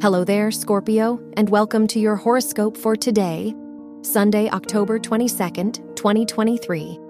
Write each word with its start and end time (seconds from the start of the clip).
Hello 0.00 0.22
there, 0.22 0.52
Scorpio, 0.52 1.20
and 1.36 1.50
welcome 1.50 1.88
to 1.88 1.98
your 1.98 2.14
horoscope 2.14 2.76
for 2.76 2.94
today, 2.94 3.52
Sunday, 4.02 4.48
October 4.48 4.96
22nd, 4.96 5.96
2023. 5.96 7.00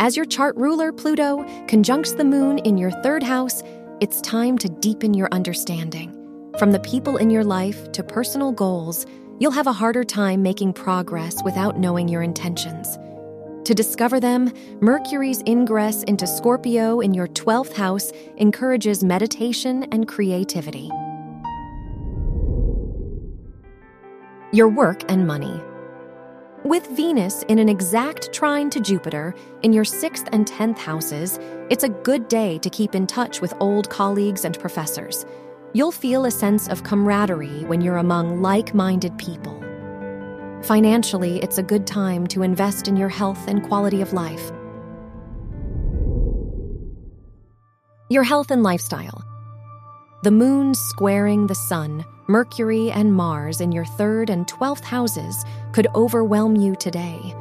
As 0.00 0.16
your 0.16 0.26
chart 0.26 0.56
ruler, 0.56 0.92
Pluto, 0.92 1.44
conjuncts 1.68 2.14
the 2.14 2.24
moon 2.24 2.58
in 2.58 2.76
your 2.76 2.90
third 3.04 3.22
house, 3.22 3.62
it's 4.00 4.20
time 4.22 4.58
to 4.58 4.68
deepen 4.68 5.14
your 5.14 5.28
understanding. 5.30 6.10
From 6.58 6.72
the 6.72 6.80
people 6.80 7.16
in 7.16 7.30
your 7.30 7.44
life 7.44 7.92
to 7.92 8.02
personal 8.02 8.50
goals, 8.50 9.06
you'll 9.38 9.52
have 9.52 9.68
a 9.68 9.72
harder 9.72 10.02
time 10.02 10.42
making 10.42 10.72
progress 10.72 11.44
without 11.44 11.78
knowing 11.78 12.08
your 12.08 12.22
intentions. 12.22 12.98
To 13.66 13.72
discover 13.72 14.18
them, 14.18 14.52
Mercury's 14.80 15.44
ingress 15.46 16.02
into 16.02 16.26
Scorpio 16.26 16.98
in 16.98 17.14
your 17.14 17.28
12th 17.28 17.74
house 17.74 18.10
encourages 18.36 19.04
meditation 19.04 19.84
and 19.92 20.08
creativity. 20.08 20.90
Your 24.56 24.70
work 24.70 25.02
and 25.10 25.26
money. 25.26 25.62
With 26.64 26.86
Venus 26.96 27.42
in 27.42 27.58
an 27.58 27.68
exact 27.68 28.32
trine 28.32 28.70
to 28.70 28.80
Jupiter 28.80 29.34
in 29.62 29.70
your 29.74 29.84
6th 29.84 30.30
and 30.32 30.46
10th 30.46 30.78
houses, 30.78 31.38
it's 31.68 31.84
a 31.84 31.90
good 31.90 32.26
day 32.28 32.56
to 32.60 32.70
keep 32.70 32.94
in 32.94 33.06
touch 33.06 33.42
with 33.42 33.52
old 33.60 33.90
colleagues 33.90 34.46
and 34.46 34.58
professors. 34.58 35.26
You'll 35.74 35.92
feel 35.92 36.24
a 36.24 36.30
sense 36.30 36.68
of 36.68 36.84
camaraderie 36.84 37.64
when 37.64 37.82
you're 37.82 37.98
among 37.98 38.40
like 38.40 38.74
minded 38.74 39.18
people. 39.18 39.62
Financially, 40.62 41.38
it's 41.42 41.58
a 41.58 41.62
good 41.62 41.86
time 41.86 42.26
to 42.28 42.42
invest 42.42 42.88
in 42.88 42.96
your 42.96 43.10
health 43.10 43.48
and 43.48 43.62
quality 43.62 44.00
of 44.00 44.14
life. 44.14 44.52
Your 48.08 48.24
health 48.24 48.50
and 48.50 48.62
lifestyle. 48.62 49.22
The 50.26 50.32
moon 50.32 50.74
squaring 50.74 51.46
the 51.46 51.54
sun, 51.54 52.04
Mercury, 52.26 52.90
and 52.90 53.14
Mars 53.14 53.60
in 53.60 53.70
your 53.70 53.84
third 53.84 54.28
and 54.28 54.48
twelfth 54.48 54.82
houses 54.82 55.44
could 55.70 55.86
overwhelm 55.94 56.56
you 56.56 56.74
today. 56.74 57.32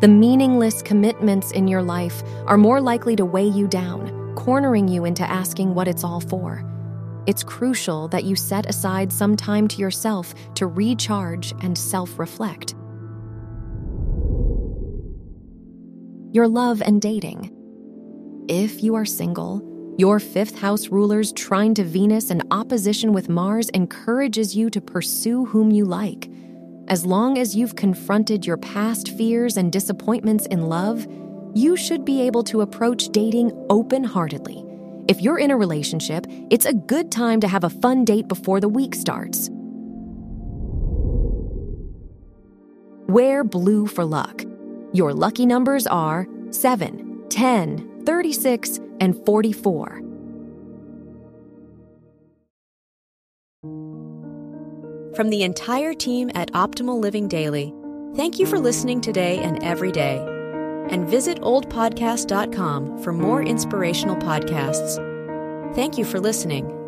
The 0.00 0.08
meaningless 0.08 0.80
commitments 0.80 1.50
in 1.50 1.68
your 1.68 1.82
life 1.82 2.22
are 2.46 2.56
more 2.56 2.80
likely 2.80 3.14
to 3.16 3.26
weigh 3.26 3.48
you 3.48 3.68
down, 3.68 4.34
cornering 4.36 4.88
you 4.88 5.04
into 5.04 5.22
asking 5.22 5.74
what 5.74 5.86
it's 5.86 6.02
all 6.02 6.18
for. 6.18 6.64
It's 7.26 7.44
crucial 7.44 8.08
that 8.08 8.24
you 8.24 8.36
set 8.36 8.70
aside 8.70 9.12
some 9.12 9.36
time 9.36 9.68
to 9.68 9.76
yourself 9.76 10.34
to 10.54 10.66
recharge 10.66 11.52
and 11.60 11.76
self 11.76 12.18
reflect. 12.18 12.74
Your 16.32 16.48
love 16.48 16.80
and 16.80 17.02
dating. 17.02 17.50
If 18.48 18.82
you 18.82 18.94
are 18.94 19.04
single, 19.04 19.73
your 19.98 20.18
fifth 20.20 20.58
house 20.58 20.88
ruler's 20.88 21.32
trine 21.32 21.74
to 21.74 21.84
Venus 21.84 22.30
and 22.30 22.42
opposition 22.50 23.12
with 23.12 23.28
Mars 23.28 23.68
encourages 23.70 24.56
you 24.56 24.70
to 24.70 24.80
pursue 24.80 25.44
whom 25.46 25.70
you 25.70 25.84
like. 25.84 26.30
As 26.88 27.06
long 27.06 27.38
as 27.38 27.56
you've 27.56 27.76
confronted 27.76 28.44
your 28.44 28.56
past 28.58 29.16
fears 29.16 29.56
and 29.56 29.72
disappointments 29.72 30.46
in 30.46 30.66
love, 30.68 31.06
you 31.54 31.76
should 31.76 32.04
be 32.04 32.20
able 32.22 32.42
to 32.44 32.60
approach 32.60 33.08
dating 33.10 33.52
open 33.70 34.04
heartedly 34.04 34.64
if 35.06 35.20
you're 35.20 35.38
in 35.38 35.50
a 35.50 35.56
relationship, 35.56 36.26
it's 36.48 36.64
a 36.64 36.72
good 36.72 37.12
time 37.12 37.40
to 37.40 37.48
have 37.48 37.64
a 37.64 37.68
fun 37.70 38.06
date 38.06 38.26
before 38.26 38.58
the 38.58 38.70
week 38.70 38.94
starts. 38.94 39.50
Wear 43.06 43.44
blue 43.44 43.86
for 43.86 44.04
luck. 44.04 44.44
Your 44.94 45.12
lucky 45.12 45.44
numbers 45.44 45.86
are 45.86 46.26
7, 46.50 47.26
10, 47.28 47.93
36, 48.06 48.80
and 49.00 49.16
44. 49.24 50.02
From 55.14 55.30
the 55.30 55.44
entire 55.44 55.94
team 55.94 56.30
at 56.34 56.50
Optimal 56.52 57.00
Living 57.00 57.28
Daily, 57.28 57.72
thank 58.16 58.38
you 58.40 58.46
for 58.46 58.58
listening 58.58 59.00
today 59.00 59.38
and 59.38 59.62
every 59.62 59.92
day 59.92 60.16
and 60.90 61.08
visit 61.08 61.40
oldpodcast.com 61.40 63.02
for 63.02 63.12
more 63.12 63.42
inspirational 63.42 64.16
podcasts. 64.16 64.96
Thank 65.74 65.96
you 65.98 66.04
for 66.04 66.20
listening. 66.20 66.83